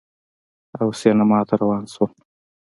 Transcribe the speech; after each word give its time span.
او 0.79 0.87
سینما 0.99 1.39
ته 1.47 1.53
روان 1.61 1.83
شول 1.93 2.11